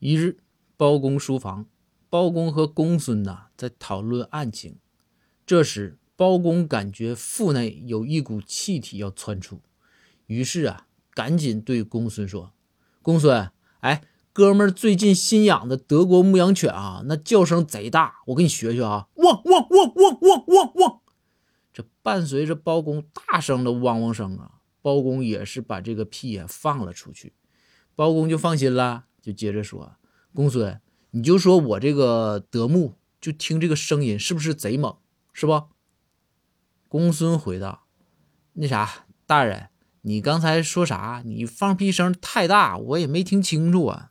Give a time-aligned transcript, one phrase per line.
[0.00, 0.38] 一日，
[0.78, 1.66] 包公书房，
[2.08, 4.78] 包公和公孙呐在讨论案情。
[5.44, 9.60] 这时，包公感觉腹内有一股气体要窜出，
[10.24, 12.54] 于是啊，赶紧对公孙说
[13.02, 13.50] ：“公孙，
[13.80, 14.02] 哎，
[14.32, 21.00] 哥们最近新养的德国牧羊犬啊，那叫声贼大，我给你学学啊，汪汪汪汪汪汪汪！”
[21.74, 27.34] 这伴随着包公大声的汪汪声啊，包公也是把这个屁也放了出去，
[27.94, 29.04] 包公就放心了。
[29.20, 29.96] 就接着说，
[30.34, 30.80] 公孙，
[31.10, 34.96] 你就说我这个德牧就听这个声音是不是贼猛，
[35.32, 35.64] 是不？
[36.88, 37.84] 公孙回道
[38.54, 39.68] ：“那啥，大人，
[40.02, 41.22] 你刚才说啥？
[41.24, 44.09] 你放屁声太大，我也没听清楚啊。”